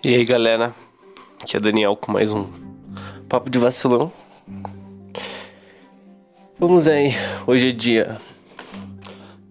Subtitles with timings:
[0.00, 0.72] E aí galera,
[1.42, 2.46] aqui é Daniel com mais um
[3.28, 4.12] Papo de Vacilão.
[6.56, 7.10] Vamos aí,
[7.44, 8.20] hoje é dia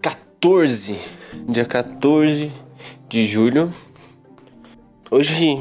[0.01, 0.97] 14,
[1.49, 2.49] dia 14
[3.09, 3.73] de julho.
[5.11, 5.59] Hoje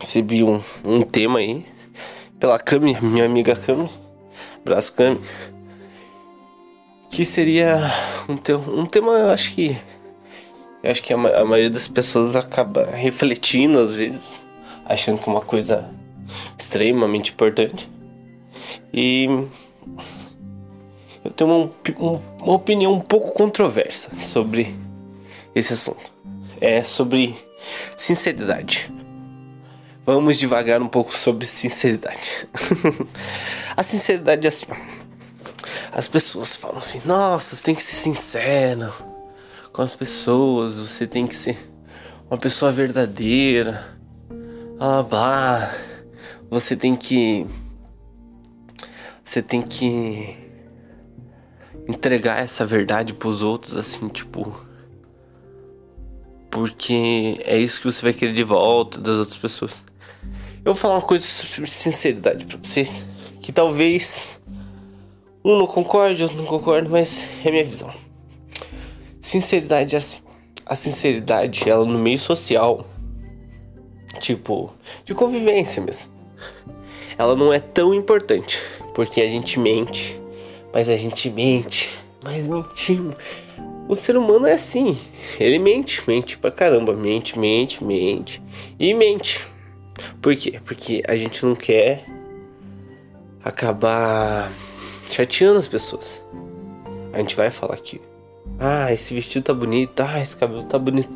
[0.00, 1.66] recebi um, um tema aí
[2.40, 3.90] pela Cami, minha amiga Cami,
[4.60, 4.94] abraço
[7.10, 7.76] que seria
[8.26, 9.76] um, te um tema, eu acho que
[10.82, 14.44] eu acho que a, a maioria das pessoas acaba refletindo às vezes,
[14.84, 15.88] achando que é uma coisa
[16.58, 17.88] extremamente importante.
[18.92, 19.26] E
[21.24, 24.74] eu tenho uma, uma opinião um pouco controversa sobre
[25.54, 26.10] esse assunto.
[26.60, 27.36] É sobre
[27.96, 28.92] sinceridade.
[30.04, 32.48] Vamos devagar um pouco sobre sinceridade.
[33.76, 34.66] a sinceridade é assim.
[35.92, 39.11] As pessoas falam assim: nossa, você tem que ser sincero
[39.72, 41.58] com as pessoas, você tem que ser
[42.30, 43.84] uma pessoa verdadeira,
[44.78, 45.74] blá blá.
[46.50, 47.46] Você tem que.
[49.24, 50.36] Você tem que
[51.88, 54.54] entregar essa verdade pros outros, assim, tipo.
[56.50, 59.72] Porque é isso que você vai querer de volta das outras pessoas.
[60.58, 63.06] Eu vou falar uma coisa sobre sinceridade pra vocês.
[63.40, 64.38] Que talvez
[65.42, 68.11] um não concorde, outro não concorde, mas é minha visão.
[69.22, 69.96] Sinceridade.
[70.66, 72.86] A sinceridade, ela no meio social,
[74.20, 74.72] tipo,
[75.04, 76.10] de convivência mesmo.
[77.16, 78.60] Ela não é tão importante,
[78.94, 80.20] porque a gente mente,
[80.72, 81.88] mas a gente mente,
[82.24, 83.16] mas mentimos.
[83.88, 84.98] O ser humano é assim,
[85.38, 88.42] ele mente, mente pra caramba, mente, mente, mente
[88.78, 89.40] e mente.
[90.20, 90.60] Por quê?
[90.64, 92.04] Porque a gente não quer
[93.44, 94.50] acabar
[95.10, 96.24] chateando as pessoas.
[97.12, 98.00] A gente vai falar aqui
[98.58, 100.00] ah, esse vestido tá bonito.
[100.00, 101.10] Ah, esse cabelo tá bonito.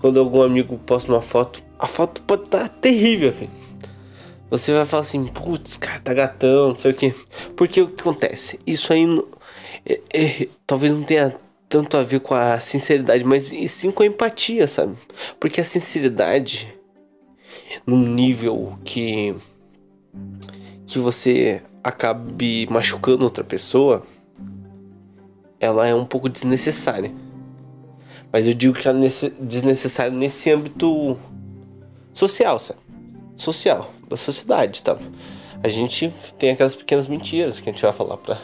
[0.00, 3.50] Quando algum amigo posta uma foto, a foto pode tá terrível, filho.
[4.50, 7.14] Você vai falar assim, putz, cara, tá gatão, não sei o que.
[7.56, 8.60] Porque o que acontece?
[8.66, 9.06] Isso aí
[9.84, 11.34] é, é, talvez não tenha
[11.68, 14.94] tanto a ver com a sinceridade, mas sim com a empatia, sabe?
[15.40, 16.72] Porque a sinceridade,
[17.86, 19.34] num nível que
[20.86, 24.06] que você acabe machucando outra pessoa,
[25.64, 27.12] ela é um pouco desnecessária.
[28.32, 29.08] Mas eu digo que ela é
[29.40, 31.16] desnecessária nesse âmbito
[32.12, 32.80] social, sabe?
[33.36, 34.96] Social, da sociedade, tá?
[35.62, 38.38] A gente tem aquelas pequenas mentiras que a gente vai falar para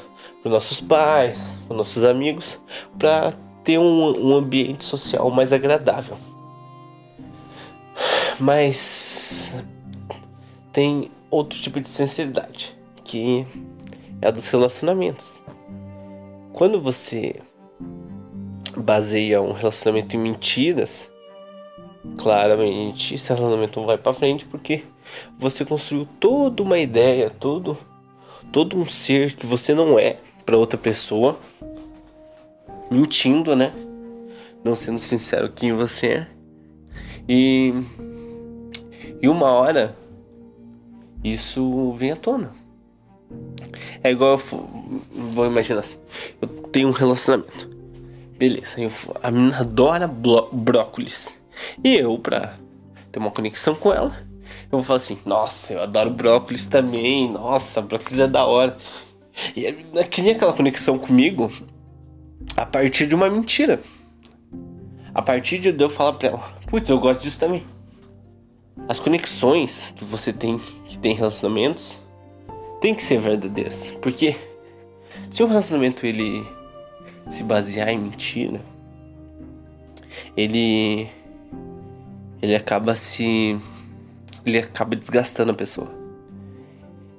[0.45, 2.59] os nossos pais, para nossos amigos,
[2.99, 3.33] para
[3.63, 6.17] ter um, um ambiente social mais agradável.
[8.39, 9.55] Mas
[10.73, 13.47] tem outro tipo de sinceridade, que
[14.23, 15.41] é a dos relacionamentos.
[16.61, 17.37] Quando você
[18.77, 21.11] baseia um relacionamento em mentiras,
[22.19, 24.85] claramente esse relacionamento não vai para frente porque
[25.39, 27.79] você construiu toda uma ideia, todo
[28.53, 31.39] todo um ser que você não é para outra pessoa,
[32.91, 33.73] mentindo, né?
[34.63, 36.27] Não sendo sincero quem você é.
[37.27, 37.73] E
[39.23, 39.97] e uma hora
[41.25, 42.53] isso vem à tona.
[44.03, 45.99] É igual eu vou imaginar assim.
[46.41, 47.69] Eu tenho um relacionamento.
[48.39, 48.91] Beleza, eu,
[49.23, 51.29] a menina adora brócolis.
[51.85, 52.55] E eu, pra
[53.13, 54.17] ter uma conexão com ela,
[54.73, 57.31] eu vou falar assim: Nossa, eu adoro brócolis também.
[57.31, 58.77] Nossa, brócolis é da hora.
[59.55, 61.53] E a menina cria aquela conexão comigo
[62.57, 63.81] a partir de uma mentira.
[65.13, 67.63] A partir de eu falar pra ela: Putz, eu gosto disso também.
[68.89, 71.99] As conexões que você tem, que tem relacionamentos,
[72.81, 73.93] tem que ser verdadeiras.
[74.01, 74.37] Porque
[75.31, 76.47] se um relacionamento ele
[77.29, 78.61] se basear em mentira,
[80.37, 81.09] ele
[82.43, 83.59] ele acaba se
[84.45, 85.89] ele acaba desgastando a pessoa.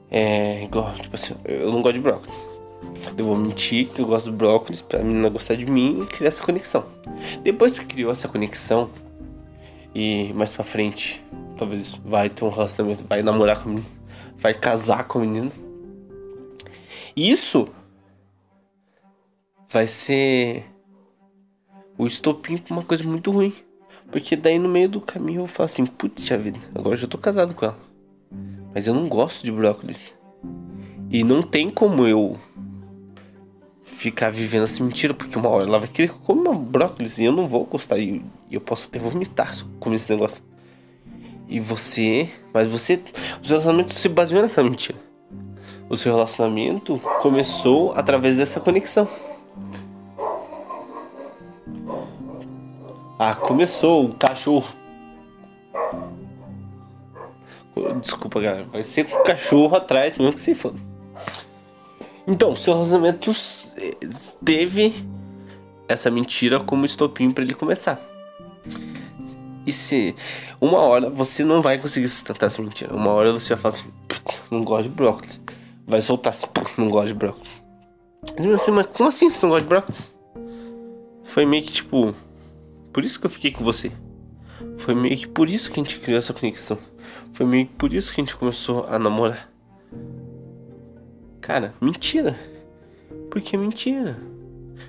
[0.10, 2.48] É igual, tipo assim, eu não gosto de brócolis.
[3.18, 6.28] Eu vou mentir que eu gosto de brócolis pra menina gostar de mim e criar
[6.28, 6.84] essa conexão.
[7.44, 8.90] Depois que criou essa conexão
[9.94, 11.24] e mais pra frente,
[11.58, 13.88] talvez vai ter um relacionamento, vai namorar com a menina,
[14.42, 15.52] vai casar com a menina.
[17.16, 17.68] Isso
[19.70, 20.66] vai ser
[21.98, 23.54] o estopim pra uma coisa muito ruim.
[24.12, 27.54] Porque daí no meio do caminho eu falo assim, putz, vida, agora já tô casado
[27.54, 27.78] com ela.
[28.74, 29.98] Mas eu não gosto de brócolis.
[31.10, 32.38] E não tem como eu
[33.86, 37.32] ficar vivendo essa mentira, porque uma hora ela vai querer comer uma brócolis e eu
[37.32, 38.00] não vou gostar.
[38.00, 40.44] E eu posso até vomitar comer esse negócio.
[41.52, 42.30] E você.
[42.54, 43.02] Mas você.
[43.44, 44.98] Os relacionamentos se baseiam nessa mentira.
[45.90, 49.06] O seu relacionamento começou através dessa conexão.
[53.20, 54.74] Ah, começou o cachorro.
[58.00, 58.66] Desculpa, galera.
[58.72, 60.80] Vai ser com o cachorro atrás, mesmo que se foda.
[62.26, 63.32] Então, seu relacionamento
[64.44, 65.06] teve
[65.88, 68.11] essa mentira como estopim para ele começar.
[69.72, 70.14] E se
[70.60, 73.90] uma hora você não vai conseguir sustentar essa mentira, uma hora você vai falar assim,
[74.52, 75.42] não gosto de brócolis.
[75.88, 76.46] Vai soltar assim,
[76.78, 77.64] não gosto de brócolis.
[78.54, 80.12] Assim, mas como assim você não gosta de brócolis?
[81.24, 82.14] Foi meio que tipo,
[82.92, 83.94] por isso que eu fiquei com você.
[84.78, 86.78] Foi meio que por isso que a gente criou essa conexão.
[87.32, 89.50] Foi meio que por isso que a gente começou a namorar.
[91.40, 92.38] Cara, mentira.
[93.30, 94.20] Porque é mentira.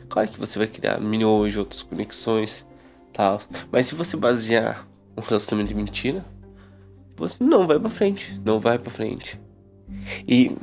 [0.08, 2.64] Claro que você vai criar milhões de outras conexões,
[3.12, 3.40] tal.
[3.70, 4.86] Mas se você basear
[5.16, 6.24] um relacionamento de mentira,
[7.16, 9.40] você não vai para frente, não vai para frente.
[10.26, 10.56] E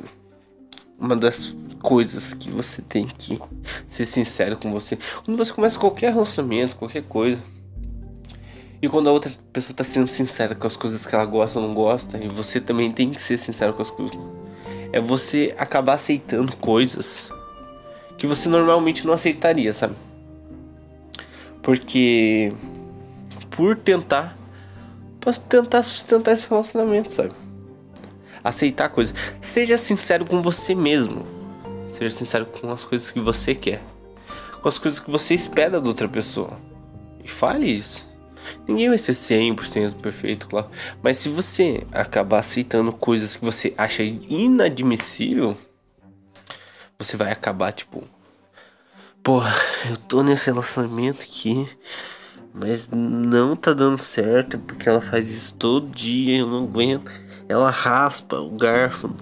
[0.98, 3.40] uma das coisas que você tem que
[3.88, 7.40] ser sincero com você, quando você começa qualquer relacionamento, qualquer coisa,
[8.82, 11.66] e quando a outra pessoa tá sendo sincera com as coisas que ela gosta ou
[11.66, 14.18] não gosta, e você também tem que ser sincero com as coisas,
[14.92, 17.30] é você acabar aceitando coisas
[18.18, 19.94] que você normalmente não aceitaria, sabe?
[21.62, 22.52] Porque
[23.50, 24.38] por tentar
[25.20, 27.32] para tentar sustentar esse relacionamento, sabe?
[28.42, 29.14] Aceitar coisas.
[29.40, 31.26] Seja sincero com você mesmo.
[31.92, 33.82] Seja sincero com as coisas que você quer.
[34.62, 36.58] Com as coisas que você espera da outra pessoa.
[37.22, 38.08] E fale isso.
[38.66, 40.70] Ninguém vai ser 100% perfeito, claro.
[41.02, 45.56] Mas se você acabar aceitando coisas que você acha inadmissível,
[46.98, 48.02] você vai acabar tipo.
[49.22, 49.52] Porra,
[49.90, 51.68] eu tô nesse relacionamento aqui,
[52.54, 57.10] mas não tá dando certo porque ela faz isso todo dia, eu não aguento.
[57.46, 59.14] Ela raspa o garfo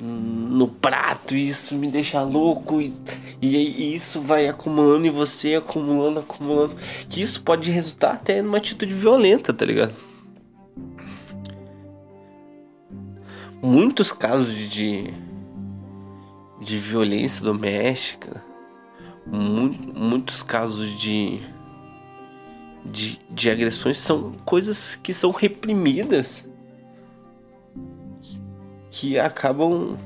[0.00, 2.92] no prato, isso me deixa louco e,
[3.40, 6.74] e isso vai acumulando e você acumulando, acumulando.
[7.08, 9.94] Que isso pode resultar até numa atitude violenta, tá ligado?
[13.62, 15.12] Muitos casos de,
[16.60, 18.44] de violência doméstica,
[19.26, 21.40] muitos casos de,
[22.84, 26.48] de, de agressões são coisas que são reprimidas
[28.90, 29.96] que acabam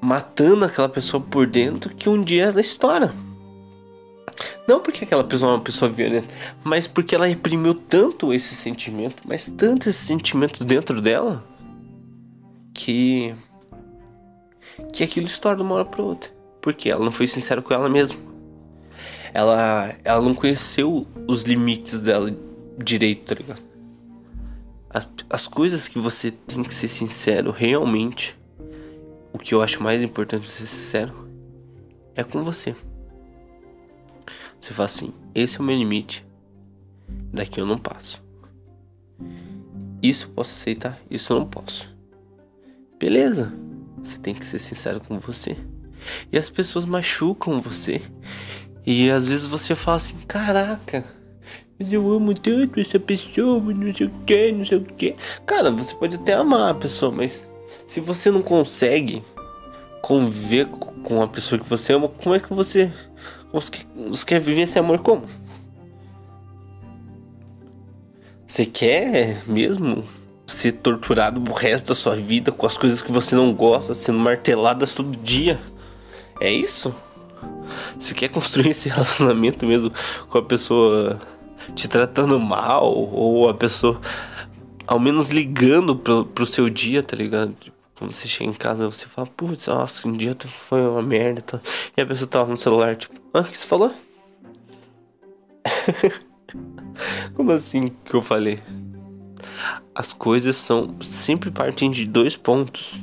[0.00, 3.14] matando aquela pessoa por dentro que um dia ela estoura.
[4.68, 6.26] Não porque aquela pessoa é uma pessoa violenta,
[6.64, 11.44] mas porque ela reprimiu tanto esse sentimento, mas tanto esse sentimento dentro dela,
[12.74, 13.34] que
[14.96, 16.30] que aquilo estoura de uma hora para outra,
[16.62, 18.18] porque ela não foi sincera com ela mesma.
[19.34, 22.34] Ela ela não conheceu os limites dela
[22.82, 23.62] direito, tá ligado?
[24.88, 28.38] As, as coisas que você tem que ser sincero realmente,
[29.34, 31.28] o que eu acho mais importante ser sincero,
[32.14, 32.74] é com você.
[34.58, 36.26] Você fala assim: esse é o meu limite,
[37.30, 38.24] daqui eu não passo.
[40.02, 41.94] Isso eu posso aceitar, isso eu não posso.
[42.98, 43.52] Beleza,
[44.06, 45.56] você tem que ser sincero com você.
[46.32, 48.00] E as pessoas machucam você.
[48.86, 51.04] E às vezes você fala assim: caraca
[51.78, 55.14] mas eu amo tanto essa pessoa, não sei o que, não sei o que.
[55.44, 57.46] Cara, você pode até amar a pessoa, mas
[57.86, 59.22] se você não consegue
[60.00, 62.90] conviver com a pessoa que você ama, como é que você,
[63.52, 63.84] você,
[64.24, 65.24] quer viver esse amor como?
[68.46, 70.04] Você quer mesmo
[70.46, 74.18] ser torturado o resto da sua vida com as coisas que você não gosta, sendo
[74.18, 75.60] marteladas todo dia?
[76.40, 76.94] É isso?
[77.98, 79.92] Você quer construir esse relacionamento mesmo
[80.28, 81.18] com a pessoa
[81.74, 84.00] te tratando mal, ou a pessoa
[84.86, 87.52] ao menos ligando pro, pro seu dia, tá ligado?
[87.58, 91.40] Tipo, quando você chega em casa, você fala, putz, nossa, um dia foi uma merda.
[91.42, 91.60] Tá?
[91.96, 93.92] E a pessoa tá lá no celular, tipo, ah, o que você falou?
[97.34, 98.60] Como assim que eu falei?
[99.94, 103.00] As coisas são sempre partem de dois pontos.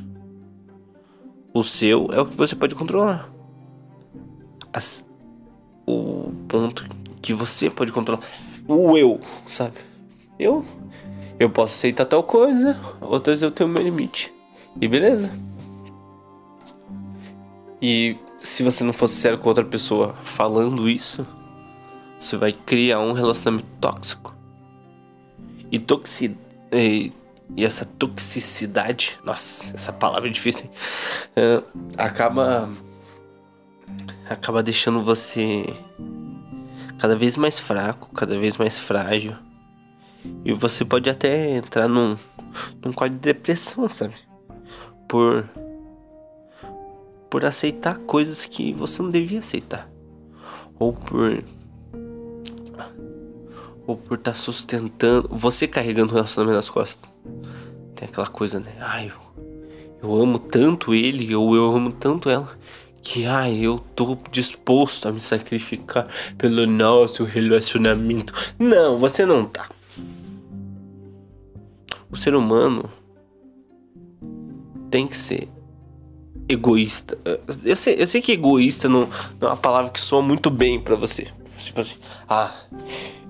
[1.53, 3.29] O seu é o que você pode controlar.
[4.71, 5.05] As,
[5.85, 6.83] o ponto
[7.21, 8.23] que você pode controlar
[8.67, 9.75] o eu, sabe?
[10.39, 10.65] Eu
[11.39, 14.33] eu posso aceitar tal coisa, outras eu tenho meu limite.
[14.79, 15.31] E beleza.
[17.81, 21.25] E se você não for sincero com outra pessoa falando isso,
[22.19, 24.32] você vai criar um relacionamento tóxico.
[25.73, 26.37] E toxi
[26.71, 27.11] e,
[27.57, 30.69] e essa toxicidade, nossa, essa palavra é difícil,
[31.35, 31.65] uh,
[31.97, 32.69] acaba
[34.29, 35.65] acaba deixando você
[36.99, 39.35] cada vez mais fraco, cada vez mais frágil.
[40.45, 42.15] E você pode até entrar num,
[42.85, 44.13] num quadro de depressão, sabe?
[45.07, 45.49] Por
[47.31, 49.89] por aceitar coisas que você não devia aceitar.
[50.77, 51.43] Ou por
[53.85, 57.09] ou por estar tá sustentando, você carregando o relacionamento nas costas.
[57.95, 58.75] tem aquela coisa, né?
[58.79, 59.43] Ai, eu,
[60.01, 62.49] eu amo tanto ele, ou eu amo tanto ela,
[63.01, 68.33] que ai, eu tô disposto a me sacrificar pelo nosso relacionamento.
[68.57, 69.69] Não, você não tá.
[72.09, 72.89] O ser humano
[74.89, 75.49] tem que ser
[76.47, 77.17] egoísta.
[77.65, 79.09] Eu sei, eu sei que egoísta não,
[79.39, 81.27] não é uma palavra que soa muito bem para você.
[81.65, 81.95] Tipo assim,
[82.29, 82.53] ah,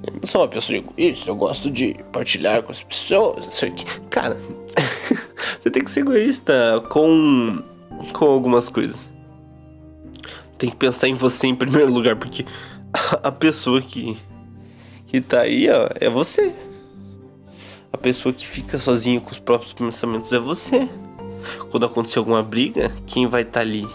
[0.03, 3.69] eu não sou uma pessoa egoísta, eu gosto de partilhar com as pessoas, não sei
[3.69, 3.85] o que.
[4.09, 4.37] Cara,
[5.59, 7.61] você tem que ser egoísta com,
[8.11, 9.11] com algumas coisas.
[10.57, 12.45] Tem que pensar em você em primeiro lugar, porque
[13.21, 14.17] a pessoa que,
[15.07, 16.53] que tá aí, ó, é você.
[17.91, 20.89] A pessoa que fica sozinha com os próprios pensamentos é você.
[21.69, 23.87] Quando acontecer alguma briga, quem vai estar tá ali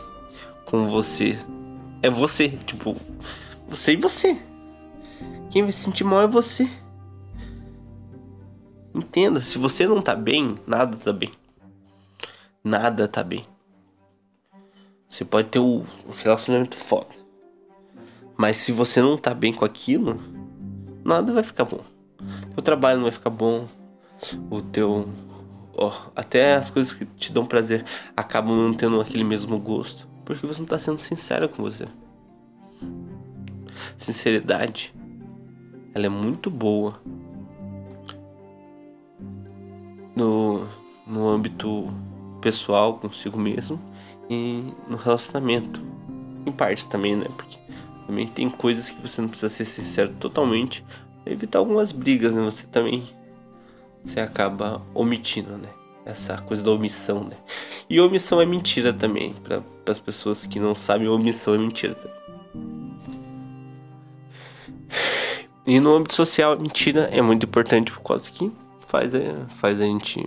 [0.64, 1.38] com você
[2.02, 2.49] é você.
[2.66, 2.97] Tipo,
[3.69, 4.41] você e você.
[5.51, 6.69] Quem vai se sentir mal é você.
[8.95, 11.31] Entenda, se você não tá bem, nada tá bem.
[12.65, 13.45] Nada tá bem.
[15.09, 15.85] Você pode ter um
[16.17, 17.15] relacionamento foda.
[18.37, 20.21] Mas se você não tá bem com aquilo,
[21.05, 21.81] nada vai ficar bom.
[22.57, 23.67] O trabalho não vai ficar bom,
[24.51, 25.09] o teu.
[25.75, 27.85] Oh, até as coisas que te dão prazer
[28.17, 30.09] acabam não tendo aquele mesmo gosto.
[30.25, 31.87] Porque você não está sendo sincero com você.
[33.97, 34.95] Sinceridade,
[35.95, 37.01] ela é muito boa
[40.15, 40.67] no,
[41.07, 41.87] no âmbito
[42.41, 43.81] pessoal consigo mesmo
[44.29, 45.83] e no relacionamento.
[46.47, 47.27] Em partes também, né?
[47.37, 47.59] Porque
[48.07, 50.85] também tem coisas que você não precisa ser sincero totalmente.
[51.27, 52.43] Evitar algumas brigas, né?
[52.43, 53.05] Você também
[54.03, 55.69] você acaba omitindo, né?
[56.07, 57.37] Essa coisa da omissão, né?
[57.91, 59.35] E omissão é mentira também.
[59.35, 62.18] Para as pessoas que não sabem, omissão é mentira também.
[65.69, 68.51] E no âmbito social, mentira é muito importante por causa que
[68.87, 69.13] faz,
[69.59, 70.27] faz a gente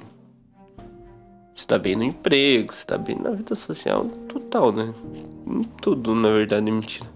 [1.55, 4.93] se dar bem no emprego, se dar bem na vida social total, né?
[5.47, 7.09] Em tudo, na verdade, é mentira.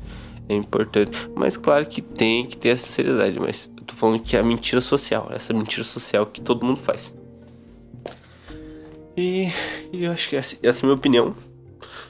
[0.50, 1.30] É importante.
[1.36, 4.82] Mas claro que tem que ter a sinceridade, mas tô falando que é a mentira
[4.82, 7.14] social, essa mentira social que todo mundo faz.
[9.16, 9.52] E,
[9.94, 11.36] e eu acho que essa, essa é a minha opinião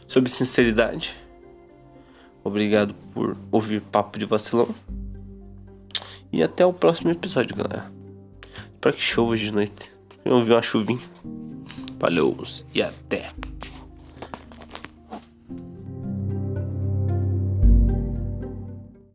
[0.07, 1.13] sobre sinceridade.
[2.41, 4.73] Obrigado por ouvir Papo de Vacilão.
[6.31, 7.91] E até o próximo episódio, galera.
[8.73, 9.91] Espero que chova hoje de noite.
[10.23, 10.99] Eu vi uma chuvinha.
[11.99, 12.35] Valeu
[12.73, 13.31] e até.